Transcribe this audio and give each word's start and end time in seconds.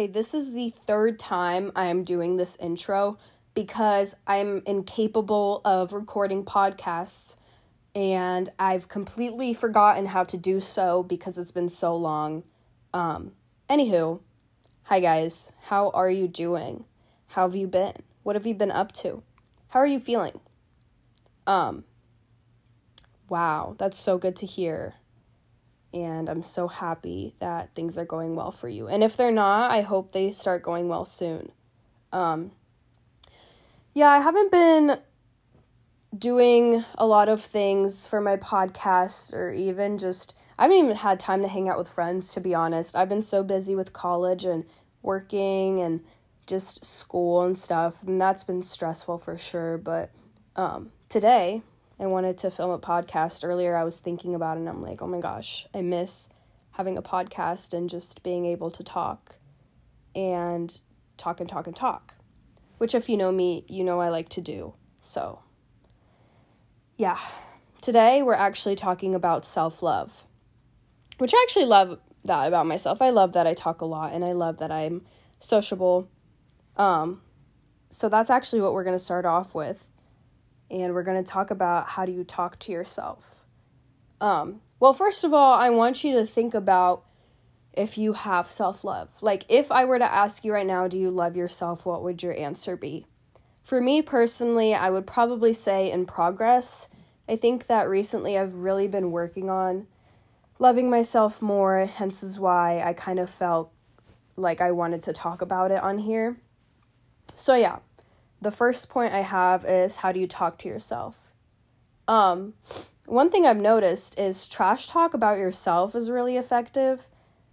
Okay, 0.00 0.06
this 0.06 0.32
is 0.32 0.52
the 0.52 0.70
third 0.70 1.18
time 1.18 1.72
I 1.76 1.88
am 1.88 2.04
doing 2.04 2.38
this 2.38 2.56
intro 2.56 3.18
because 3.52 4.16
I'm 4.26 4.62
incapable 4.64 5.60
of 5.62 5.92
recording 5.92 6.42
podcasts 6.42 7.36
and 7.94 8.48
I've 8.58 8.88
completely 8.88 9.52
forgotten 9.52 10.06
how 10.06 10.24
to 10.24 10.38
do 10.38 10.58
so 10.58 11.02
because 11.02 11.36
it's 11.36 11.50
been 11.50 11.68
so 11.68 11.94
long. 11.94 12.44
Um, 12.94 13.32
anywho, 13.68 14.20
hi 14.84 15.00
guys, 15.00 15.52
how 15.64 15.90
are 15.90 16.08
you 16.08 16.28
doing? 16.28 16.86
How 17.26 17.42
have 17.42 17.54
you 17.54 17.66
been? 17.66 17.96
What 18.22 18.36
have 18.36 18.46
you 18.46 18.54
been 18.54 18.70
up 18.70 18.92
to? 18.92 19.22
How 19.68 19.80
are 19.80 19.86
you 19.86 20.00
feeling? 20.00 20.40
Um, 21.46 21.84
wow, 23.28 23.76
that's 23.78 23.98
so 23.98 24.16
good 24.16 24.36
to 24.36 24.46
hear. 24.46 24.94
And 25.92 26.28
I'm 26.28 26.44
so 26.44 26.68
happy 26.68 27.34
that 27.40 27.74
things 27.74 27.98
are 27.98 28.04
going 28.04 28.36
well 28.36 28.52
for 28.52 28.68
you. 28.68 28.86
And 28.86 29.02
if 29.02 29.16
they're 29.16 29.32
not, 29.32 29.70
I 29.70 29.80
hope 29.80 30.12
they 30.12 30.30
start 30.30 30.62
going 30.62 30.88
well 30.88 31.04
soon. 31.04 31.50
Um, 32.12 32.52
yeah, 33.94 34.08
I 34.08 34.20
haven't 34.20 34.50
been 34.52 34.98
doing 36.16 36.84
a 36.98 37.06
lot 37.06 37.28
of 37.28 37.40
things 37.40 38.06
for 38.06 38.20
my 38.20 38.36
podcast 38.36 39.32
or 39.32 39.52
even 39.52 39.98
just 39.98 40.34
I 40.58 40.64
haven't 40.64 40.78
even 40.78 40.96
had 40.96 41.20
time 41.20 41.40
to 41.42 41.48
hang 41.48 41.68
out 41.68 41.78
with 41.78 41.88
friends 41.88 42.32
to 42.34 42.40
be 42.40 42.54
honest. 42.54 42.96
I've 42.96 43.08
been 43.08 43.22
so 43.22 43.42
busy 43.42 43.74
with 43.74 43.92
college 43.92 44.44
and 44.44 44.64
working 45.02 45.80
and 45.80 46.04
just 46.46 46.84
school 46.84 47.42
and 47.42 47.56
stuff 47.56 48.02
and 48.02 48.20
that's 48.20 48.42
been 48.42 48.62
stressful 48.62 49.18
for 49.18 49.38
sure, 49.38 49.78
but 49.78 50.10
um 50.56 50.90
today 51.08 51.62
I 52.00 52.06
wanted 52.06 52.38
to 52.38 52.50
film 52.50 52.70
a 52.70 52.78
podcast 52.78 53.44
earlier. 53.44 53.76
I 53.76 53.84
was 53.84 54.00
thinking 54.00 54.34
about 54.34 54.56
it 54.56 54.60
and 54.60 54.68
I'm 54.68 54.80
like, 54.80 55.02
"Oh 55.02 55.06
my 55.06 55.20
gosh, 55.20 55.66
I 55.74 55.82
miss 55.82 56.30
having 56.70 56.96
a 56.96 57.02
podcast 57.02 57.74
and 57.74 57.90
just 57.90 58.22
being 58.22 58.46
able 58.46 58.70
to 58.70 58.82
talk 58.82 59.36
and 60.14 60.80
talk 61.18 61.40
and 61.40 61.48
talk 61.48 61.66
and 61.66 61.76
talk." 61.76 62.14
Which 62.78 62.94
if 62.94 63.10
you 63.10 63.18
know 63.18 63.30
me, 63.30 63.66
you 63.68 63.84
know 63.84 64.00
I 64.00 64.08
like 64.08 64.30
to 64.30 64.40
do. 64.40 64.72
So, 64.98 65.40
yeah, 66.96 67.18
today 67.82 68.22
we're 68.22 68.32
actually 68.32 68.76
talking 68.76 69.14
about 69.14 69.44
self 69.44 69.82
love, 69.82 70.24
which 71.18 71.34
I 71.34 71.44
actually 71.46 71.66
love 71.66 72.00
that 72.24 72.48
about 72.48 72.66
myself. 72.66 73.02
I 73.02 73.10
love 73.10 73.32
that 73.34 73.46
I 73.46 73.52
talk 73.52 73.82
a 73.82 73.86
lot 73.86 74.14
and 74.14 74.24
I 74.24 74.32
love 74.32 74.58
that 74.58 74.70
I'm 74.70 75.02
sociable. 75.38 76.08
Um, 76.76 77.20
so 77.90 78.08
that's 78.08 78.30
actually 78.30 78.62
what 78.62 78.72
we're 78.72 78.84
going 78.84 78.94
to 78.94 79.04
start 79.04 79.26
off 79.26 79.54
with. 79.54 79.89
And 80.70 80.94
we're 80.94 81.02
going 81.02 81.22
to 81.22 81.28
talk 81.28 81.50
about 81.50 81.88
how 81.88 82.04
do 82.04 82.12
you 82.12 82.24
talk 82.24 82.58
to 82.60 82.72
yourself. 82.72 83.46
Um, 84.20 84.60
well, 84.78 84.92
first 84.92 85.24
of 85.24 85.34
all, 85.34 85.54
I 85.54 85.70
want 85.70 86.04
you 86.04 86.12
to 86.14 86.26
think 86.26 86.54
about 86.54 87.04
if 87.72 87.98
you 87.98 88.12
have 88.12 88.50
self 88.50 88.84
love. 88.84 89.08
Like, 89.20 89.44
if 89.48 89.72
I 89.72 89.84
were 89.84 89.98
to 89.98 90.12
ask 90.12 90.44
you 90.44 90.52
right 90.52 90.66
now, 90.66 90.88
do 90.88 90.98
you 90.98 91.10
love 91.10 91.36
yourself? 91.36 91.86
What 91.86 92.02
would 92.02 92.22
your 92.22 92.36
answer 92.36 92.76
be? 92.76 93.06
For 93.62 93.80
me 93.80 94.02
personally, 94.02 94.74
I 94.74 94.90
would 94.90 95.06
probably 95.06 95.52
say 95.52 95.90
in 95.90 96.06
progress. 96.06 96.88
I 97.28 97.36
think 97.36 97.66
that 97.66 97.88
recently 97.88 98.36
I've 98.36 98.54
really 98.54 98.88
been 98.88 99.12
working 99.12 99.48
on 99.48 99.86
loving 100.58 100.90
myself 100.90 101.40
more, 101.40 101.86
hence 101.86 102.22
is 102.22 102.38
why 102.38 102.80
I 102.80 102.92
kind 102.92 103.18
of 103.18 103.30
felt 103.30 103.72
like 104.36 104.60
I 104.60 104.72
wanted 104.72 105.02
to 105.02 105.12
talk 105.12 105.42
about 105.42 105.70
it 105.70 105.82
on 105.82 105.98
here. 105.98 106.36
So 107.34 107.54
yeah, 107.54 107.78
the 108.40 108.50
first 108.50 108.88
point 108.88 109.12
I 109.12 109.20
have 109.20 109.64
is 109.64 109.96
how 109.96 110.12
do 110.12 110.20
you 110.20 110.26
talk 110.26 110.58
to 110.58 110.68
yourself? 110.68 111.34
Um, 112.08 112.54
one 113.06 113.30
thing 113.30 113.46
I've 113.46 113.60
noticed 113.60 114.18
is 114.18 114.48
trash 114.48 114.88
talk 114.88 115.14
about 115.14 115.38
yourself 115.38 115.94
is 115.94 116.10
really 116.10 116.36
effective, 116.36 117.08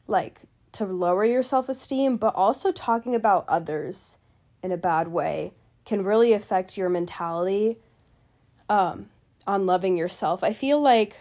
like 0.07 0.41
to 0.73 0.85
lower 0.85 1.25
your 1.25 1.43
self 1.43 1.69
esteem, 1.69 2.17
but 2.17 2.35
also 2.35 2.71
talking 2.71 3.15
about 3.15 3.45
others 3.47 4.19
in 4.63 4.71
a 4.71 4.77
bad 4.77 5.07
way 5.07 5.53
can 5.85 6.03
really 6.03 6.33
affect 6.33 6.77
your 6.77 6.89
mentality 6.89 7.77
um, 8.69 9.09
on 9.45 9.65
loving 9.65 9.97
yourself. 9.97 10.43
I 10.43 10.53
feel 10.53 10.79
like 10.81 11.17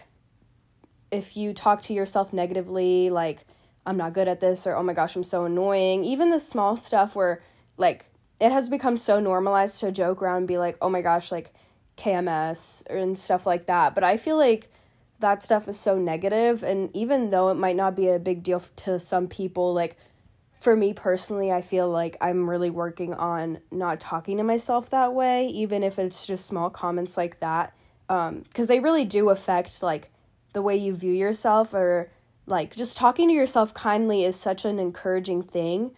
if 1.11 1.37
you 1.37 1.53
talk 1.53 1.81
to 1.83 1.93
yourself 1.93 2.33
negatively, 2.33 3.09
like, 3.09 3.45
I'm 3.85 3.97
not 3.97 4.13
good 4.13 4.27
at 4.27 4.41
this, 4.41 4.67
or 4.67 4.75
oh 4.75 4.83
my 4.83 4.93
gosh, 4.93 5.15
I'm 5.15 5.23
so 5.23 5.45
annoying, 5.45 6.03
even 6.03 6.29
the 6.29 6.39
small 6.39 6.75
stuff 6.75 7.15
where, 7.15 7.41
like, 7.77 8.05
it 8.39 8.51
has 8.51 8.69
become 8.69 8.97
so 8.97 9.19
normalized 9.19 9.79
to 9.79 9.91
joke 9.91 10.21
around 10.21 10.37
and 10.37 10.47
be 10.47 10.57
like, 10.57 10.77
oh 10.81 10.89
my 10.89 11.01
gosh, 11.01 11.31
like, 11.31 11.53
KMS 11.97 12.85
and 12.87 13.17
stuff 13.17 13.45
like 13.45 13.65
that. 13.65 13.95
But 13.95 14.03
I 14.03 14.17
feel 14.17 14.37
like 14.37 14.69
that 15.19 15.41
stuff 15.41 15.67
is 15.67 15.79
so 15.79 15.97
negative, 15.97 16.63
and 16.63 16.95
even 16.95 17.31
though 17.31 17.49
it 17.49 17.55
might 17.55 17.75
not 17.75 17.95
be 17.95 18.07
a 18.07 18.19
big 18.19 18.43
deal 18.43 18.61
to 18.77 18.99
some 18.99 19.27
people, 19.27 19.73
like, 19.73 19.97
for 20.59 20.75
me 20.75 20.93
personally, 20.93 21.51
I 21.51 21.61
feel 21.61 21.89
like 21.89 22.17
I'm 22.21 22.49
really 22.49 22.69
working 22.69 23.13
on 23.13 23.59
not 23.71 23.99
talking 23.99 24.37
to 24.37 24.43
myself 24.43 24.91
that 24.91 25.13
way, 25.13 25.47
even 25.47 25.83
if 25.83 25.97
it's 25.99 26.25
just 26.27 26.45
small 26.45 26.69
comments 26.69 27.17
like 27.17 27.39
that, 27.39 27.73
because 28.07 28.29
um, 28.29 28.65
they 28.67 28.79
really 28.79 29.05
do 29.05 29.29
affect 29.29 29.83
like 29.83 30.11
the 30.53 30.61
way 30.61 30.77
you 30.77 30.93
view 30.93 31.13
yourself, 31.13 31.73
or 31.73 32.11
like 32.45 32.75
just 32.75 32.97
talking 32.97 33.27
to 33.27 33.33
yourself 33.33 33.73
kindly 33.73 34.23
is 34.23 34.35
such 34.35 34.65
an 34.65 34.79
encouraging 34.79 35.43
thing, 35.43 35.91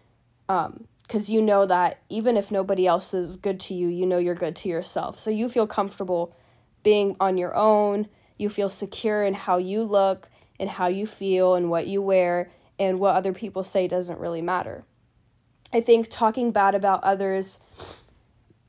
because 1.09 1.27
you 1.27 1.41
know 1.41 1.65
that 1.65 2.03
even 2.07 2.37
if 2.37 2.51
nobody 2.51 2.85
else 2.85 3.15
is 3.15 3.35
good 3.35 3.59
to 3.59 3.73
you, 3.73 3.87
you 3.87 4.05
know 4.05 4.19
you're 4.19 4.35
good 4.35 4.55
to 4.55 4.69
yourself, 4.69 5.17
so 5.17 5.31
you 5.31 5.49
feel 5.49 5.65
comfortable 5.65 6.35
being 6.83 7.15
on 7.19 7.35
your 7.35 7.55
own. 7.55 8.07
You 8.37 8.47
feel 8.47 8.69
secure 8.69 9.23
in 9.23 9.33
how 9.33 9.57
you 9.57 9.81
look 9.81 10.29
and 10.59 10.69
how 10.69 10.85
you 10.85 11.07
feel 11.07 11.55
and 11.55 11.71
what 11.71 11.87
you 11.87 11.99
wear 11.99 12.51
and 12.77 12.99
what 12.99 13.15
other 13.15 13.33
people 13.33 13.63
say 13.63 13.87
doesn't 13.87 14.19
really 14.19 14.43
matter. 14.43 14.85
I 15.73 15.81
think 15.81 16.09
talking 16.09 16.51
bad 16.51 16.75
about 16.75 17.03
others 17.03 17.59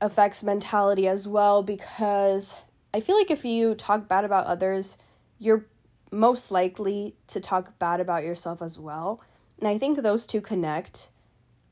affects 0.01 0.41
mentality 0.41 1.07
as 1.07 1.27
well 1.27 1.61
because 1.61 2.55
I 2.91 3.01
feel 3.01 3.17
like 3.17 3.29
if 3.29 3.45
you 3.45 3.75
talk 3.75 4.07
bad 4.07 4.25
about 4.25 4.47
others, 4.47 4.97
you're 5.37 5.67
most 6.11 6.49
likely 6.49 7.13
to 7.27 7.39
talk 7.39 7.77
bad 7.77 7.99
about 7.99 8.23
yourself 8.23 8.63
as 8.63 8.79
well. 8.79 9.21
And 9.59 9.67
I 9.67 9.77
think 9.77 9.99
those 9.99 10.25
two 10.25 10.41
connect. 10.41 11.11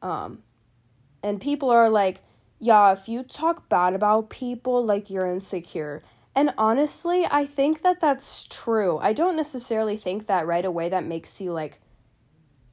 Um, 0.04 0.44
and 1.24 1.42
people 1.42 1.70
are 1.70 1.90
like, 1.90 2.22
yeah, 2.60 2.92
if 2.92 3.08
you 3.08 3.24
talk 3.24 3.70
bad 3.70 3.94
about 3.94 4.30
people, 4.30 4.84
like 4.84 5.10
you're 5.10 5.32
insecure. 5.32 6.04
And 6.36 6.54
honestly, 6.58 7.26
I 7.30 7.46
think 7.46 7.82
that 7.82 8.00
that's 8.00 8.46
true. 8.46 8.98
I 9.00 9.14
don't 9.14 9.36
necessarily 9.36 9.98
think 9.98 10.28
that 10.28 10.48
right 10.48 10.66
away 10.66 10.90
that 10.90 11.04
makes 11.04 11.42
you 11.42 11.52
like 11.52 11.80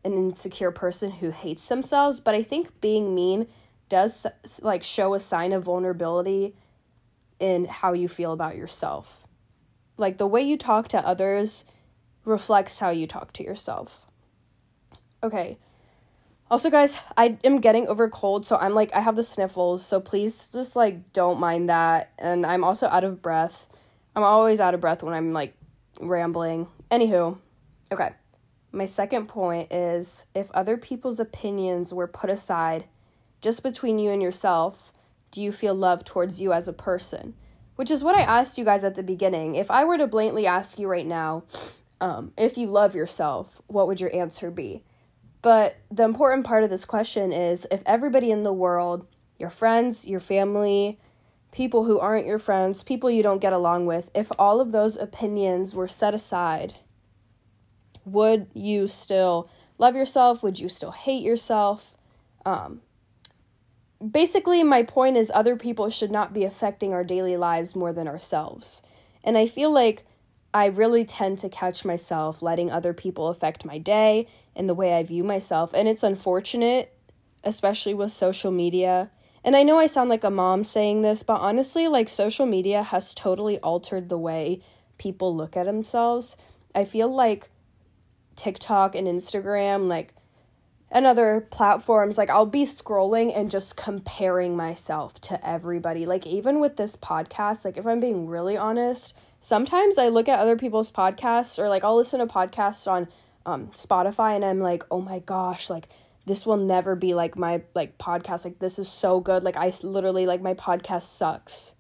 an 0.05 0.15
insecure 0.15 0.71
person 0.71 1.11
who 1.11 1.31
hates 1.31 1.67
themselves, 1.69 2.21
but 2.21 2.35
I 2.35 2.43
think 2.43 2.81
being 2.81 3.15
mean 3.15 3.49
does 3.89 4.27
like 4.63 4.83
show 4.83 5.15
a 5.15 5.21
sign 5.21 5.53
of 5.53 5.65
vulnerability 5.65 6.55
in 7.39 7.67
how 7.67 7.93
you 7.93 8.09
feel 8.09 8.33
about 8.33 8.57
yourself. 8.57 9.27
Like 9.97 10.19
the 10.19 10.27
way 10.27 10.43
you 10.43 10.57
talk 10.57 10.89
to 10.89 11.07
others 11.07 11.65
reflects 12.25 12.79
how 12.79 12.91
you 12.91 13.07
talk 13.07 13.33
to 13.35 13.45
yourself. 13.45 14.07
Okay. 15.23 15.59
Also, 16.49 16.71
guys, 16.71 16.97
I 17.17 17.39
am 17.43 17.61
getting 17.61 17.89
over 17.89 18.09
cold, 18.09 18.47
so 18.47 18.57
I'm 18.57 18.73
like, 18.73 18.95
I 18.95 19.01
have 19.01 19.17
the 19.17 19.25
sniffles, 19.25 19.85
so 19.85 20.01
please 20.01 20.49
just 20.53 20.77
like 20.77 21.13
don't 21.13 21.41
mind 21.41 21.69
that. 21.69 22.13
And 22.19 22.47
I'm 22.47 22.63
also 22.63 22.87
out 22.87 23.03
of 23.03 23.21
breath. 23.21 23.67
I'm 24.15 24.23
always 24.23 24.61
out 24.61 24.73
of 24.73 24.81
breath 24.81 25.03
when 25.03 25.13
I'm 25.13 25.33
like 25.33 25.55
rambling. 26.01 26.69
Anywho, 26.91 27.39
okay. 27.93 28.11
My 28.71 28.85
second 28.85 29.27
point 29.27 29.73
is 29.73 30.27
if 30.35 30.51
other 30.53 30.77
people's 30.77 31.19
opinions 31.19 31.93
were 31.93 32.07
put 32.07 32.31
aside 32.31 32.85
just 33.41 33.63
between 33.63 33.99
you 33.99 34.11
and 34.11 34.23
yourself, 34.23 34.93
do 35.33 35.43
you 35.43 35.51
feel 35.51 35.75
love 35.75 36.05
towards 36.05 36.41
you 36.41 36.53
as 36.53 36.69
a 36.69 36.73
person? 36.73 37.35
Which 37.75 37.91
is 37.91 38.05
what 38.05 38.15
I 38.15 38.23
asked 38.23 38.57
you 38.57 38.65
guys 38.65 38.85
at 38.85 38.95
the 38.95 39.03
beginning. 39.03 39.57
If 39.57 39.71
I 39.71 39.85
were 39.85 39.99
to 39.99 40.07
blatantly 40.07 40.47
ask 40.47 40.79
you 40.79 40.87
right 40.87 41.07
now, 41.07 41.45
um, 42.01 42.33
if 42.39 42.57
you 42.57 42.69
love 42.69 42.95
yourself, 42.95 43.61
what 43.67 43.89
would 43.89 44.01
your 44.01 44.15
answer 44.15 44.51
be? 44.51 44.85
But 45.43 45.77
the 45.91 46.05
important 46.05 46.45
part 46.45 46.65
of 46.65 46.71
this 46.71 46.85
question 46.85 47.33
is 47.33 47.67
if 47.71 47.83
everybody 47.87 48.31
in 48.31 48.43
the 48.43 48.53
world, 48.53 49.07
your 49.39 49.51
friends, 49.51 50.07
your 50.09 50.21
family, 50.21 50.99
people 51.53 51.85
who 51.85 51.99
aren't 51.99 52.27
your 52.27 52.39
friends, 52.39 52.83
people 52.83 53.11
you 53.11 53.23
don't 53.23 53.41
get 53.41 53.53
along 53.53 53.87
with, 53.87 54.11
if 54.15 54.31
all 54.39 54.61
of 54.61 54.73
those 54.73 54.97
opinions 54.97 55.75
were 55.75 55.89
set 55.89 56.15
aside 56.15 56.75
would 58.07 58.47
you 58.55 58.87
still 58.87 59.51
love 59.77 59.95
yourself? 59.95 60.43
Would 60.43 60.59
you 60.59 60.69
still 60.71 60.93
hate 60.93 61.23
yourself? 61.23 61.95
Um, 62.47 62.81
basically, 64.11 64.63
my 64.63 64.85
point 64.85 65.17
is 65.17 65.31
other 65.35 65.57
people 65.57 65.91
should 65.91 66.13
not 66.13 66.33
be 66.33 66.45
affecting 66.45 66.95
our 66.95 67.05
daily 67.05 67.37
lives 67.37 67.77
more 67.77 67.93
than 67.93 68.09
ourselves. 68.09 68.83
And 69.23 69.37
I 69.37 69.47
feel 69.47 69.71
like 69.71 70.07
I 70.57 70.67
really 70.67 71.05
tend 71.05 71.37
to 71.41 71.51
catch 71.51 71.85
myself 71.85 72.41
letting 72.41 72.71
other 72.71 72.95
people 72.95 73.29
affect 73.29 73.67
my 73.67 73.77
day 73.77 74.27
and 74.55 74.67
the 74.67 74.73
way 74.73 74.95
I 74.95 75.03
view 75.03 75.23
myself. 75.23 75.75
And 75.75 75.87
it's 75.87 76.03
unfortunate, 76.03 76.97
especially 77.45 77.93
with 77.93 78.11
social 78.11 78.51
media. 78.51 79.11
And 79.45 79.55
I 79.55 79.63
know 79.63 79.77
I 79.79 79.85
sound 79.85 80.09
like 80.09 80.25
a 80.25 80.31
mom 80.31 80.65
saying 80.65 81.03
this, 81.03 81.23
but 81.23 81.43
honestly, 81.43 81.89
like 81.89 82.09
social 82.09 82.47
media 82.47 82.83
has 82.83 83.13
totally 83.13 83.59
altered 83.59 84.09
the 84.09 84.17
way 84.17 84.63
people 84.97 85.37
look 85.37 85.59
at 85.59 85.67
themselves. 85.67 86.39
I 86.75 86.87
feel 86.87 87.15
like 87.15 87.51
TikTok 88.35 88.95
and 88.95 89.07
Instagram, 89.07 89.89
like 89.89 90.15
and 90.91 91.05
other 91.05 91.47
platforms 91.51 92.17
like 92.17 92.31
I'll 92.31 92.47
be 92.47 92.65
scrolling 92.65 93.31
and 93.37 93.51
just 93.51 93.77
comparing 93.77 94.57
myself 94.57 95.21
to 95.23 95.47
everybody. 95.47 96.07
Like 96.07 96.27
even 96.27 96.61
with 96.61 96.77
this 96.77 96.97
podcast, 96.97 97.67
like 97.67 97.77
if 97.77 97.87
I'm 97.87 98.01
being 98.01 98.27
really 98.27 98.57
honest, 98.57 99.13
sometimes 99.47 99.97
I 99.97 100.09
look 100.09 100.29
at 100.29 100.41
other 100.41 100.57
people's 100.57 100.91
podcasts 100.91 101.57
or 101.57 101.69
like 101.69 101.85
I'll 101.85 101.95
listen 101.95 102.19
to 102.19 102.27
podcasts 102.27 102.91
on 102.91 103.07
um 103.45 103.69
Spotify 103.69 104.35
and 104.35 104.45
I'm 104.45 104.59
like, 104.59 104.85
"Oh 104.91 105.01
my 105.01 105.21
gosh, 105.21 105.71
like 105.71 105.89
this 106.27 106.45
will 106.45 106.57
never 106.57 106.97
be 106.97 107.15
like 107.15 107.39
my 107.39 107.63
like 107.73 107.97
podcast. 107.97 108.45
Like 108.45 108.59
this 108.59 108.77
is 108.81 108.89
so 108.89 109.21
good. 109.21 109.45
Like 109.45 109.57
I 109.57 109.73
literally 109.85 110.27
like 110.27 110.43
my 110.43 110.55
podcast 110.55 111.03
sucks." 111.03 111.75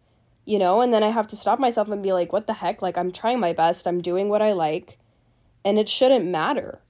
You 0.45 0.61
know, 0.61 0.81
and 0.81 0.95
then 0.95 1.03
I 1.03 1.11
have 1.11 1.27
to 1.29 1.37
stop 1.37 1.59
myself 1.59 1.89
and 1.89 2.05
be 2.05 2.13
like, 2.13 2.33
"What 2.33 2.47
the 2.47 2.53
heck? 2.53 2.83
Like 2.83 2.97
I'm 2.97 3.11
trying 3.11 3.41
my 3.41 3.53
best. 3.53 3.89
I'm 3.89 4.01
doing 4.01 4.29
what 4.29 4.43
I 4.43 4.53
like." 4.53 4.99
And 5.65 5.77
it 5.77 5.89
shouldn't 5.89 6.25
matter 6.25 6.81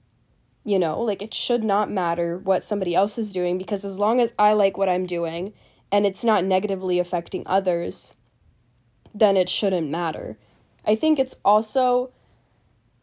you 0.63 0.77
know, 0.77 1.01
like 1.01 1.21
it 1.21 1.33
should 1.33 1.63
not 1.63 1.89
matter 1.89 2.37
what 2.37 2.61
somebody 2.61 2.93
else 2.93 3.17
is 3.17 3.31
doing 3.31 3.57
because 3.57 3.85
as 3.85 3.97
long 3.97 4.19
as 4.19 4.33
I 4.37 4.51
like 4.51 4.77
what 4.77 4.89
I'm 4.89 5.05
doing 5.05 5.53
and 5.93 6.05
it's 6.05 6.25
not 6.25 6.43
negatively 6.43 6.99
affecting 6.99 7.43
others, 7.45 8.15
then 9.15 9.37
it 9.37 9.47
shouldn't 9.47 9.89
matter. 9.89 10.37
I 10.87 10.95
think 10.95 11.19
it's 11.19 11.35
also 11.45 12.13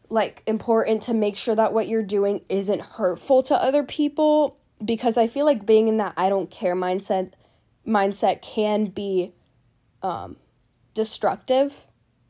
like 0.09 0.43
important 0.45 1.03
to 1.03 1.13
make 1.13 1.37
sure 1.37 1.55
that 1.55 1.73
what 1.73 1.87
you're 1.87 2.03
doing 2.03 2.41
isn't 2.49 2.81
hurtful 2.81 3.43
to 3.43 3.55
other 3.55 3.83
people 3.83 4.57
because 4.83 5.17
I 5.17 5.27
feel 5.27 5.45
like 5.45 5.65
being 5.65 5.87
in 5.87 5.97
that 5.97 6.13
I 6.17 6.29
don't 6.29 6.49
care 6.49 6.75
mindset 6.75 7.31
mindset 7.87 8.41
can 8.41 8.85
be 8.85 9.33
um 10.01 10.37
destructive 10.93 11.87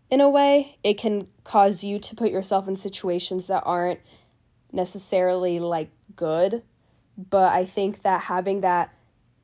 in 0.10 0.22
a 0.22 0.30
way. 0.30 0.78
It 0.84 0.98
can 0.98 1.28
cause 1.44 1.84
you 1.84 2.00
to 2.00 2.16
put 2.16 2.32
yourself 2.32 2.68
in 2.68 2.76
situations 2.76 3.48
that 3.48 3.64
aren't 3.66 4.00
necessarily 4.72 5.60
like 5.60 5.90
good, 6.16 6.64
but 7.18 7.54
I 7.54 7.66
think 7.66 8.02
that 8.02 8.22
having 8.22 8.62
that 8.62 8.94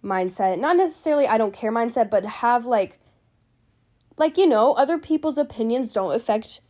mindset, 0.04 0.60
not 0.60 0.78
necessarily 0.78 1.28
I 1.28 1.38
don't 1.38 1.54
care 1.54 1.72
mindset, 1.72 2.10
but 2.10 2.25
have 2.25 2.66
like 2.66 3.00
like 4.18 4.38
you 4.38 4.48
know, 4.48 4.74
other 4.74 4.98
people's 4.98 5.38
opinions 5.38 5.94
don't 5.94 6.16
affect 6.16 6.62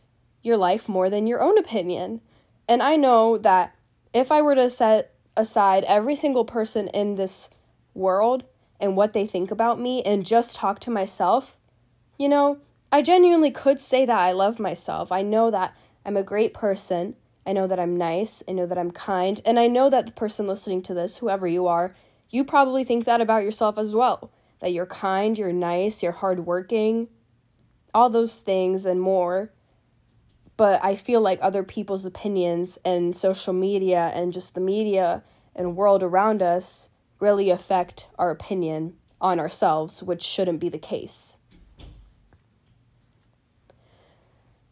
your 0.42 0.56
life 0.56 0.88
more 0.88 1.10
than 1.10 1.26
your 1.26 1.40
own 1.40 1.58
opinion. 1.58 2.20
And 2.68 2.82
I 2.82 2.96
know 2.96 3.38
that 3.38 3.74
if 4.12 4.32
I 4.32 4.42
were 4.42 4.54
to 4.54 4.70
set 4.70 5.14
aside 5.36 5.84
every 5.84 6.16
single 6.16 6.44
person 6.44 6.88
in 6.88 7.14
this 7.14 7.50
world 7.94 8.44
and 8.80 8.96
what 8.96 9.12
they 9.12 9.26
think 9.26 9.50
about 9.50 9.80
me 9.80 10.02
and 10.02 10.26
just 10.26 10.56
talk 10.56 10.80
to 10.80 10.90
myself, 10.90 11.56
you 12.18 12.28
know, 12.28 12.58
I 12.90 13.02
genuinely 13.02 13.50
could 13.50 13.80
say 13.80 14.04
that 14.04 14.18
I 14.18 14.32
love 14.32 14.58
myself. 14.58 15.10
I 15.12 15.22
know 15.22 15.50
that 15.50 15.76
I'm 16.04 16.16
a 16.16 16.22
great 16.22 16.52
person 16.52 17.16
I 17.46 17.52
know 17.52 17.66
that 17.66 17.80
I'm 17.80 17.96
nice. 17.96 18.42
I 18.48 18.52
know 18.52 18.66
that 18.66 18.78
I'm 18.78 18.90
kind. 18.90 19.40
And 19.44 19.58
I 19.58 19.66
know 19.66 19.90
that 19.90 20.06
the 20.06 20.12
person 20.12 20.46
listening 20.46 20.82
to 20.82 20.94
this, 20.94 21.18
whoever 21.18 21.46
you 21.46 21.66
are, 21.66 21.94
you 22.30 22.44
probably 22.44 22.84
think 22.84 23.04
that 23.04 23.20
about 23.20 23.42
yourself 23.42 23.78
as 23.78 23.94
well. 23.94 24.30
That 24.60 24.72
you're 24.72 24.86
kind, 24.86 25.36
you're 25.36 25.52
nice, 25.52 26.02
you're 26.02 26.12
hardworking, 26.12 27.08
all 27.94 28.10
those 28.10 28.40
things 28.40 28.86
and 28.86 29.00
more. 29.00 29.50
But 30.56 30.82
I 30.84 30.96
feel 30.96 31.20
like 31.20 31.38
other 31.42 31.62
people's 31.62 32.06
opinions 32.06 32.78
and 32.84 33.16
social 33.16 33.52
media 33.52 34.12
and 34.14 34.32
just 34.32 34.54
the 34.54 34.60
media 34.60 35.22
and 35.54 35.76
world 35.76 36.02
around 36.02 36.42
us 36.42 36.90
really 37.20 37.50
affect 37.50 38.08
our 38.18 38.30
opinion 38.30 38.96
on 39.20 39.38
ourselves, 39.38 40.02
which 40.02 40.22
shouldn't 40.22 40.60
be 40.60 40.68
the 40.68 40.78
case. 40.78 41.36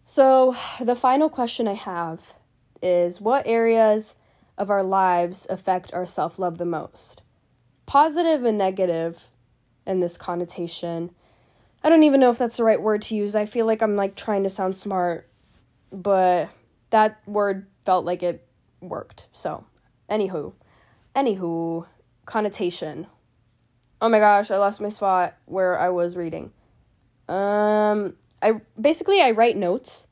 So, 0.05 0.57
the 0.81 0.97
final 0.97 1.29
question 1.29 1.69
I 1.69 1.75
have 1.75 2.35
is 2.83 3.21
what 3.21 3.47
areas 3.47 4.17
of 4.59 4.69
our 4.69 4.83
lives 4.83 5.47
affect 5.49 5.95
our 5.95 6.05
self 6.05 6.37
love 6.39 6.59
the 6.59 6.65
most? 6.65 7.23
Positive 7.87 8.45
and 8.45 8.59
negative 8.59 9.29
in 9.87 10.01
this 10.01 10.19
connotation. 10.19 11.11
I 11.83 11.89
don't 11.89 12.03
even 12.03 12.21
know 12.21 12.31
if 12.31 12.39
that's 12.39 12.57
the 12.57 12.65
right 12.65 12.81
word 12.81 13.03
to 13.03 13.17
use. 13.17 13.35
I 13.35 13.47
feel 13.47 13.67
like 13.67 13.83
I'm 13.83 13.97
like 13.97 14.15
trying 14.15 14.43
to 14.43 14.51
sound 14.51 14.77
smart, 14.77 15.29
but 15.91 16.51
that 16.91 17.21
word 17.27 17.67
felt 17.83 18.05
like 18.05 18.23
it 18.23 18.47
worked. 18.81 19.29
So, 19.33 19.65
anywho, 20.09 20.53
anywho, 21.17 21.87
connotation. 22.27 23.07
Oh 24.01 24.09
my 24.09 24.19
gosh, 24.19 24.51
I 24.51 24.57
lost 24.57 24.81
my 24.81 24.89
spot 24.89 25.37
where 25.47 25.79
I 25.79 25.91
was 25.91 26.17
reading. 26.17 26.53
Um, 27.29 28.17
I 28.43 28.61
basically 28.81 29.21
I 29.21 29.31
write 29.31 29.57
notes 29.57 30.07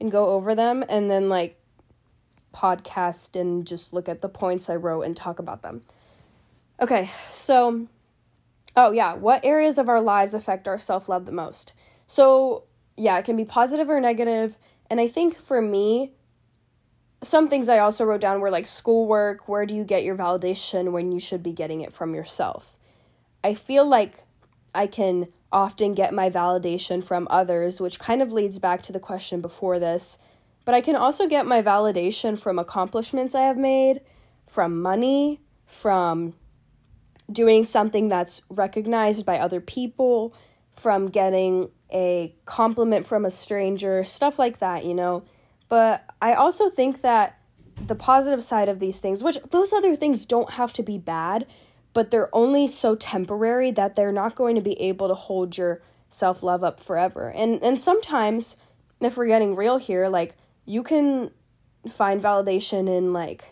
and 0.00 0.10
go 0.10 0.26
over 0.26 0.54
them 0.54 0.84
and 0.88 1.10
then 1.10 1.28
like 1.28 1.58
podcast 2.52 3.38
and 3.38 3.66
just 3.66 3.92
look 3.92 4.08
at 4.08 4.20
the 4.20 4.28
points 4.28 4.68
I 4.68 4.76
wrote 4.76 5.02
and 5.02 5.16
talk 5.16 5.38
about 5.38 5.62
them. 5.62 5.82
Okay, 6.80 7.10
so, 7.32 7.88
oh 8.78 8.92
yeah, 8.92 9.14
what 9.14 9.44
areas 9.44 9.78
of 9.78 9.88
our 9.88 10.00
lives 10.00 10.34
affect 10.34 10.68
our 10.68 10.78
self 10.78 11.08
love 11.08 11.26
the 11.26 11.32
most? 11.32 11.74
So, 12.06 12.64
yeah, 12.96 13.18
it 13.18 13.24
can 13.24 13.36
be 13.36 13.44
positive 13.44 13.90
or 13.90 14.00
negative, 14.00 14.56
and 14.90 15.00
I 15.00 15.08
think 15.08 15.38
for 15.38 15.60
me, 15.60 16.12
some 17.22 17.48
things 17.48 17.68
I 17.68 17.78
also 17.78 18.04
wrote 18.04 18.20
down 18.20 18.40
were 18.40 18.50
like 18.50 18.66
schoolwork, 18.66 19.48
where 19.48 19.66
do 19.66 19.74
you 19.74 19.84
get 19.84 20.04
your 20.04 20.16
validation 20.16 20.92
when 20.92 21.12
you 21.12 21.18
should 21.18 21.42
be 21.42 21.52
getting 21.52 21.80
it 21.80 21.92
from 21.92 22.14
yourself? 22.14 22.76
I 23.42 23.54
feel 23.54 23.84
like 23.84 24.22
I 24.74 24.86
can 24.86 25.28
often 25.50 25.94
get 25.94 26.14
my 26.14 26.30
validation 26.30 27.02
from 27.02 27.26
others, 27.30 27.80
which 27.80 27.98
kind 27.98 28.22
of 28.22 28.32
leads 28.32 28.58
back 28.58 28.82
to 28.82 28.92
the 28.92 29.00
question 29.00 29.40
before 29.40 29.78
this 29.78 30.18
but 30.68 30.74
I 30.74 30.82
can 30.82 30.96
also 30.96 31.26
get 31.26 31.46
my 31.46 31.62
validation 31.62 32.38
from 32.38 32.58
accomplishments 32.58 33.34
I 33.34 33.44
have 33.44 33.56
made, 33.56 34.02
from 34.46 34.82
money, 34.82 35.40
from 35.64 36.34
doing 37.30 37.64
something 37.64 38.08
that's 38.08 38.42
recognized 38.48 39.26
by 39.26 39.38
other 39.38 39.60
people, 39.60 40.34
from 40.78 41.08
getting 41.08 41.70
a 41.92 42.34
compliment 42.44 43.06
from 43.06 43.24
a 43.24 43.30
stranger, 43.30 44.04
stuff 44.04 44.38
like 44.38 44.58
that, 44.58 44.84
you 44.84 44.94
know. 44.94 45.24
But 45.68 46.04
I 46.22 46.34
also 46.34 46.70
think 46.70 47.00
that 47.00 47.38
the 47.86 47.94
positive 47.94 48.42
side 48.42 48.68
of 48.68 48.78
these 48.78 49.00
things, 49.00 49.22
which 49.24 49.38
those 49.50 49.72
other 49.72 49.96
things 49.96 50.24
don't 50.24 50.52
have 50.52 50.72
to 50.74 50.82
be 50.82 50.98
bad, 50.98 51.46
but 51.92 52.10
they're 52.10 52.34
only 52.34 52.68
so 52.68 52.94
temporary 52.94 53.70
that 53.72 53.96
they're 53.96 54.12
not 54.12 54.36
going 54.36 54.54
to 54.54 54.60
be 54.60 54.80
able 54.80 55.08
to 55.08 55.14
hold 55.14 55.58
your 55.58 55.82
self-love 56.08 56.62
up 56.64 56.80
forever. 56.80 57.30
And 57.30 57.62
and 57.62 57.78
sometimes 57.78 58.56
if 59.00 59.16
we're 59.16 59.26
getting 59.26 59.56
real 59.56 59.78
here, 59.78 60.08
like 60.08 60.36
you 60.64 60.82
can 60.82 61.30
find 61.90 62.22
validation 62.22 62.88
in 62.88 63.12
like 63.12 63.44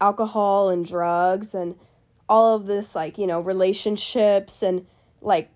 alcohol 0.00 0.70
and 0.70 0.84
drugs 0.84 1.54
and 1.54 1.76
all 2.28 2.54
of 2.54 2.66
this 2.66 2.94
like 2.94 3.18
you 3.18 3.26
know 3.26 3.40
relationships 3.40 4.62
and 4.62 4.86
like 5.20 5.50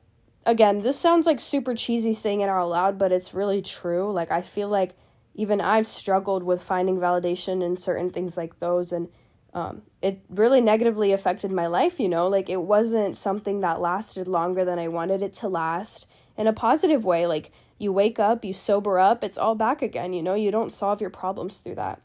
again 0.47 0.81
this 0.81 0.99
sounds 0.99 1.27
like 1.27 1.41
super 1.41 1.75
cheesy 1.75 2.13
saying 2.13 2.41
it 2.41 2.49
out 2.49 2.69
loud 2.69 2.99
but 2.99 3.13
it's 3.13 3.35
really 3.35 3.63
true 3.63 4.13
like 4.13 4.31
i 4.31 4.41
feel 4.41 4.69
like 4.69 4.95
even 5.35 5.61
i've 5.61 5.87
struggled 5.87 6.43
with 6.43 6.63
finding 6.63 6.99
validation 6.99 7.63
in 7.63 7.77
certain 7.77 8.11
things 8.11 8.37
like 8.37 8.59
those 8.59 8.93
and 8.93 9.09
um, 9.55 9.81
it 10.03 10.21
really 10.29 10.61
negatively 10.61 11.13
affected 11.13 11.51
my 11.51 11.67
life 11.67 11.99
you 11.99 12.09
know 12.09 12.29
like 12.29 12.51
it 12.51 12.61
wasn't 12.61 13.17
something 13.17 13.61
that 13.61 13.81
lasted 13.81 14.29
longer 14.29 14.65
than 14.65 14.79
i 14.79 14.89
wanted 14.89 15.23
it 15.23 15.33
to 15.33 15.49
last 15.49 16.07
in 16.37 16.47
a 16.47 16.53
positive 16.53 17.05
way 17.05 17.27
like 17.27 17.51
you 17.79 17.93
wake 17.93 18.19
up, 18.19 18.45
you 18.45 18.53
sober 18.53 18.99
up, 18.99 19.23
it's 19.23 19.39
all 19.39 19.55
back 19.55 19.83
again, 19.83 20.13
you 20.13 20.23
know? 20.23 20.35
You 20.35 20.51
don't 20.51 20.73
solve 20.73 21.01
your 21.01 21.11
problems 21.11 21.61
through 21.61 21.77
that. 21.77 22.01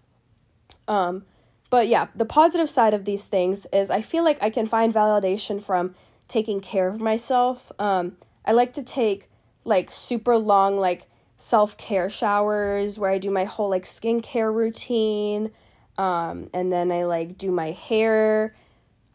Um, 0.87 1.25
but 1.73 1.87
yeah, 1.87 2.05
the 2.13 2.23
positive 2.23 2.69
side 2.69 2.93
of 2.93 3.03
these 3.03 3.25
things 3.25 3.65
is 3.73 3.89
I 3.89 4.03
feel 4.03 4.23
like 4.23 4.37
I 4.43 4.51
can 4.51 4.67
find 4.67 4.93
validation 4.93 5.59
from 5.59 5.95
taking 6.27 6.59
care 6.61 6.87
of 6.87 7.01
myself. 7.01 7.71
Um, 7.79 8.15
I 8.45 8.51
like 8.51 8.73
to 8.73 8.83
take 8.83 9.27
like 9.63 9.91
super 9.91 10.37
long, 10.37 10.77
like 10.77 11.07
self 11.35 11.75
care 11.75 12.11
showers 12.11 12.99
where 12.99 13.09
I 13.09 13.17
do 13.17 13.31
my 13.31 13.45
whole 13.45 13.69
like 13.71 13.85
skincare 13.85 14.53
routine. 14.53 15.49
Um, 15.97 16.51
and 16.53 16.71
then 16.71 16.91
I 16.91 17.05
like 17.05 17.39
do 17.39 17.49
my 17.49 17.71
hair. 17.71 18.53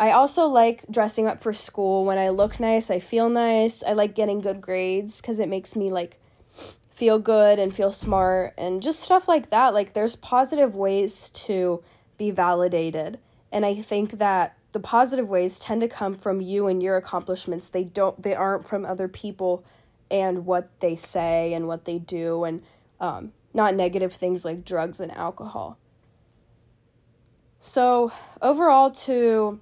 I 0.00 0.10
also 0.10 0.46
like 0.46 0.84
dressing 0.90 1.28
up 1.28 1.40
for 1.40 1.52
school. 1.52 2.04
When 2.04 2.18
I 2.18 2.30
look 2.30 2.58
nice, 2.58 2.90
I 2.90 2.98
feel 2.98 3.28
nice. 3.28 3.84
I 3.84 3.92
like 3.92 4.16
getting 4.16 4.40
good 4.40 4.60
grades 4.60 5.20
because 5.20 5.38
it 5.38 5.48
makes 5.48 5.76
me 5.76 5.92
like 5.92 6.18
feel 6.90 7.20
good 7.20 7.60
and 7.60 7.72
feel 7.72 7.92
smart 7.92 8.54
and 8.58 8.82
just 8.82 8.98
stuff 8.98 9.28
like 9.28 9.50
that. 9.50 9.74
Like 9.74 9.92
there's 9.92 10.16
positive 10.16 10.74
ways 10.74 11.30
to 11.46 11.84
be 12.18 12.30
validated. 12.30 13.18
And 13.50 13.64
I 13.64 13.76
think 13.76 14.18
that 14.18 14.56
the 14.72 14.80
positive 14.80 15.28
ways 15.28 15.58
tend 15.58 15.80
to 15.80 15.88
come 15.88 16.14
from 16.14 16.40
you 16.40 16.66
and 16.66 16.82
your 16.82 16.96
accomplishments. 16.96 17.68
They 17.68 17.84
don't 17.84 18.22
they 18.22 18.34
aren't 18.34 18.66
from 18.66 18.84
other 18.84 19.08
people 19.08 19.64
and 20.10 20.44
what 20.44 20.68
they 20.80 20.96
say 20.96 21.54
and 21.54 21.66
what 21.66 21.84
they 21.84 21.98
do 21.98 22.44
and 22.44 22.62
um, 23.00 23.32
not 23.54 23.74
negative 23.74 24.12
things 24.12 24.44
like 24.44 24.64
drugs 24.64 25.00
and 25.00 25.12
alcohol. 25.12 25.78
So, 27.60 28.12
overall, 28.40 28.90
to 28.90 29.60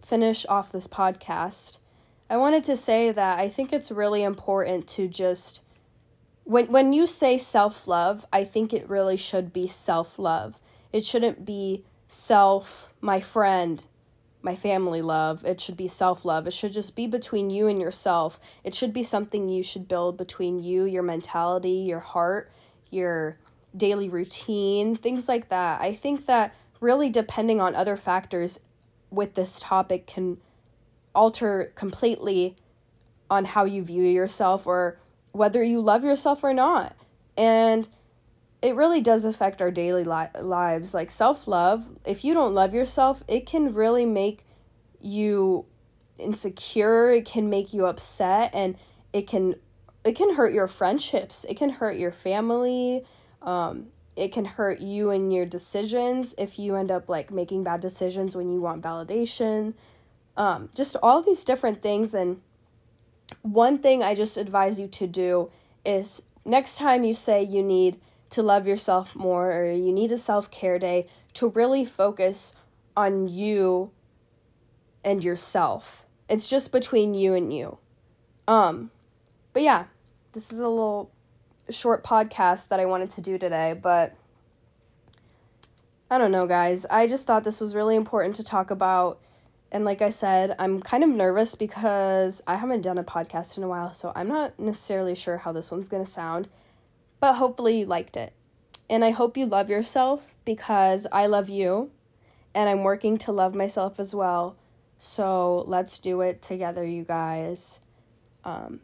finish 0.00 0.46
off 0.46 0.72
this 0.72 0.86
podcast, 0.86 1.78
I 2.30 2.36
wanted 2.36 2.64
to 2.64 2.76
say 2.76 3.12
that 3.12 3.38
I 3.38 3.48
think 3.48 3.72
it's 3.72 3.90
really 3.90 4.22
important 4.22 4.88
to 4.88 5.08
just 5.08 5.62
when 6.44 6.70
when 6.70 6.92
you 6.92 7.06
say 7.06 7.36
self-love, 7.36 8.24
I 8.32 8.44
think 8.44 8.72
it 8.72 8.88
really 8.88 9.16
should 9.16 9.52
be 9.52 9.66
self-love. 9.66 10.60
It 10.94 11.04
shouldn't 11.04 11.44
be 11.44 11.82
self, 12.06 12.88
my 13.00 13.20
friend, 13.20 13.84
my 14.42 14.54
family 14.54 15.02
love. 15.02 15.44
It 15.44 15.60
should 15.60 15.76
be 15.76 15.88
self 15.88 16.24
love. 16.24 16.46
It 16.46 16.52
should 16.52 16.72
just 16.72 16.94
be 16.94 17.08
between 17.08 17.50
you 17.50 17.66
and 17.66 17.80
yourself. 17.80 18.38
It 18.62 18.76
should 18.76 18.92
be 18.92 19.02
something 19.02 19.48
you 19.48 19.64
should 19.64 19.88
build 19.88 20.16
between 20.16 20.62
you, 20.62 20.84
your 20.84 21.02
mentality, 21.02 21.68
your 21.70 21.98
heart, 21.98 22.52
your 22.90 23.38
daily 23.76 24.08
routine, 24.08 24.94
things 24.94 25.26
like 25.26 25.48
that. 25.48 25.80
I 25.80 25.94
think 25.94 26.26
that 26.26 26.54
really 26.78 27.10
depending 27.10 27.60
on 27.60 27.74
other 27.74 27.96
factors 27.96 28.60
with 29.10 29.34
this 29.34 29.58
topic 29.58 30.06
can 30.06 30.38
alter 31.12 31.72
completely 31.74 32.54
on 33.28 33.46
how 33.46 33.64
you 33.64 33.82
view 33.82 34.04
yourself 34.04 34.64
or 34.64 34.96
whether 35.32 35.64
you 35.64 35.80
love 35.80 36.04
yourself 36.04 36.44
or 36.44 36.54
not. 36.54 36.94
And 37.36 37.88
it 38.64 38.74
really 38.74 39.00
does 39.00 39.24
affect 39.24 39.60
our 39.60 39.70
daily 39.70 40.04
li- 40.04 40.40
lives. 40.40 40.94
Like 40.94 41.10
self 41.10 41.46
love, 41.46 41.88
if 42.04 42.24
you 42.24 42.34
don't 42.34 42.54
love 42.54 42.74
yourself, 42.74 43.22
it 43.28 43.46
can 43.46 43.74
really 43.74 44.06
make 44.06 44.44
you 45.00 45.66
insecure, 46.18 47.12
it 47.12 47.26
can 47.26 47.50
make 47.50 47.74
you 47.74 47.86
upset, 47.86 48.50
and 48.54 48.76
it 49.12 49.26
can 49.28 49.54
it 50.04 50.16
can 50.16 50.34
hurt 50.34 50.52
your 50.52 50.68
friendships 50.68 51.46
it 51.48 51.56
can 51.56 51.70
hurt 51.70 51.96
your 51.96 52.12
family 52.12 53.04
um, 53.40 53.86
it 54.16 54.32
can 54.32 54.44
hurt 54.44 54.80
you 54.80 55.10
and 55.10 55.32
your 55.32 55.46
decisions 55.46 56.34
if 56.36 56.58
you 56.58 56.76
end 56.76 56.90
up 56.90 57.08
like 57.08 57.30
making 57.30 57.64
bad 57.64 57.80
decisions 57.80 58.36
when 58.36 58.52
you 58.52 58.60
want 58.60 58.82
validation 58.82 59.72
um, 60.36 60.68
just 60.74 60.96
all 61.02 61.22
these 61.22 61.44
different 61.44 61.80
things 61.80 62.12
and 62.12 62.40
one 63.42 63.78
thing 63.78 64.02
i 64.02 64.14
just 64.14 64.36
advise 64.36 64.78
you 64.78 64.86
to 64.86 65.06
do 65.06 65.50
is 65.86 66.22
next 66.44 66.76
time 66.76 67.04
you 67.04 67.14
say 67.14 67.42
you 67.42 67.62
need 67.62 67.98
to 68.30 68.42
love 68.42 68.66
yourself 68.66 69.14
more 69.14 69.52
or 69.52 69.70
you 69.70 69.92
need 69.92 70.12
a 70.12 70.18
self-care 70.18 70.78
day 70.78 71.06
to 71.32 71.48
really 71.50 71.84
focus 71.84 72.54
on 72.96 73.28
you 73.28 73.90
and 75.04 75.22
yourself 75.22 76.06
it's 76.28 76.48
just 76.48 76.72
between 76.72 77.14
you 77.14 77.34
and 77.34 77.54
you 77.54 77.78
um 78.48 78.90
but 79.52 79.62
yeah 79.62 79.84
this 80.32 80.52
is 80.52 80.58
a 80.58 80.68
little 80.68 81.10
short 81.70 82.04
podcast 82.04 82.68
that 82.68 82.80
I 82.80 82.86
wanted 82.86 83.10
to 83.10 83.20
do 83.20 83.38
today, 83.38 83.74
but 83.80 84.14
I 86.10 86.18
don't 86.18 86.32
know, 86.32 86.46
guys. 86.46 86.84
I 86.90 87.06
just 87.06 87.26
thought 87.26 87.44
this 87.44 87.60
was 87.60 87.74
really 87.74 87.96
important 87.96 88.34
to 88.36 88.44
talk 88.44 88.70
about. 88.70 89.20
And 89.72 89.84
like 89.84 90.02
I 90.02 90.10
said, 90.10 90.54
I'm 90.58 90.80
kind 90.80 91.02
of 91.02 91.10
nervous 91.10 91.54
because 91.54 92.42
I 92.46 92.56
haven't 92.56 92.82
done 92.82 92.98
a 92.98 93.04
podcast 93.04 93.56
in 93.56 93.62
a 93.62 93.68
while, 93.68 93.92
so 93.94 94.12
I'm 94.14 94.28
not 94.28 94.58
necessarily 94.58 95.14
sure 95.14 95.38
how 95.38 95.52
this 95.52 95.70
one's 95.70 95.88
going 95.88 96.04
to 96.04 96.10
sound. 96.10 96.48
But 97.24 97.36
hopefully 97.36 97.78
you 97.78 97.86
liked 97.86 98.18
it. 98.18 98.34
And 98.90 99.02
I 99.02 99.08
hope 99.08 99.38
you 99.38 99.46
love 99.46 99.70
yourself 99.70 100.36
because 100.44 101.06
I 101.10 101.24
love 101.24 101.48
you 101.48 101.90
and 102.54 102.68
I'm 102.68 102.82
working 102.82 103.16
to 103.16 103.32
love 103.32 103.54
myself 103.54 103.98
as 103.98 104.14
well. 104.14 104.56
So 104.98 105.64
let's 105.66 105.98
do 105.98 106.20
it 106.20 106.42
together, 106.42 106.84
you 106.84 107.02
guys. 107.02 107.80
Um, 108.44 108.80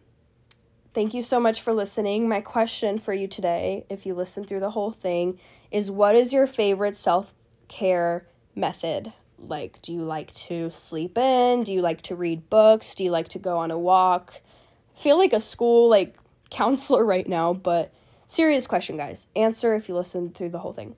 Thank 0.95 1.13
you 1.13 1.21
so 1.21 1.39
much 1.39 1.61
for 1.61 1.75
listening. 1.75 2.31
My 2.31 2.41
question 2.41 2.97
for 2.97 3.13
you 3.13 3.29
today, 3.29 3.85
if 3.91 4.07
you 4.07 4.15
listen 4.15 4.45
through 4.45 4.61
the 4.61 4.71
whole 4.71 4.91
thing, 4.91 5.39
is 5.71 5.91
what 5.91 6.17
is 6.17 6.33
your 6.33 6.47
favorite 6.47 6.97
self 6.97 7.35
care 7.69 8.27
method? 8.55 9.13
Like, 9.37 9.83
do 9.83 9.93
you 9.93 10.03
like 10.03 10.33
to 10.47 10.71
sleep 10.71 11.19
in? 11.19 11.63
Do 11.65 11.75
you 11.75 11.83
like 11.83 12.01
to 12.05 12.17
read 12.17 12.49
books? 12.49 12.95
Do 12.95 13.05
you 13.05 13.11
like 13.11 13.29
to 13.29 13.39
go 13.39 13.59
on 13.59 13.71
a 13.71 13.79
walk? 13.79 14.41
I 14.97 14.99
feel 14.99 15.19
like 15.19 15.35
a 15.35 15.41
school 15.41 15.91
like 15.91 16.17
counselor 16.49 17.05
right 17.15 17.29
now, 17.29 17.53
but 17.53 17.93
serious 18.31 18.67
question, 18.67 18.97
guys. 18.97 19.29
Answer 19.35 19.75
if 19.75 19.89
you 19.89 19.95
listen 19.95 20.31
through 20.31 20.51
the 20.51 20.61
whole 20.61 20.73
thing. 20.73 20.97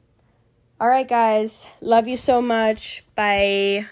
All 0.81 0.89
right, 0.89 1.09
guys. 1.09 1.67
Love 1.81 2.09
you 2.09 2.17
so 2.17 2.43
much. 2.43 3.05
Bye. 3.15 3.87